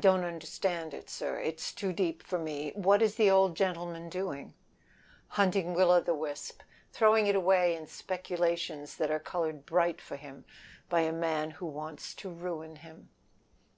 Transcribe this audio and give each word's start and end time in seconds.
"Don't 0.00 0.24
understand 0.24 0.92
it, 0.92 1.08
it 1.22 1.60
is 1.60 1.72
too 1.72 1.92
deep 1.92 2.24
for 2.24 2.36
me. 2.36 2.72
What 2.74 3.00
is 3.00 3.14
the 3.14 3.30
old 3.30 3.56
gentleman 3.56 4.08
doing?" 4.08 4.52
"Hunting 5.28 5.72
Will 5.72 5.92
o' 5.92 6.00
the 6.00 6.16
wisp. 6.16 6.62
Throwing 6.92 7.28
it 7.28 7.36
away 7.36 7.76
in 7.76 7.86
speculations 7.86 8.96
that 8.96 9.12
are 9.12 9.20
colored 9.20 9.64
bright 9.64 10.00
for 10.00 10.16
him 10.16 10.44
by 10.88 11.02
a 11.02 11.12
man 11.12 11.50
that 11.50 11.62
wants 11.62 12.12
to 12.14 12.28
ruin 12.28 12.74
him." 12.74 13.10